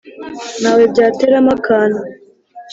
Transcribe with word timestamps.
Ntawe 0.61 0.83
byateramo 0.91 1.51
akantu. 1.57 1.99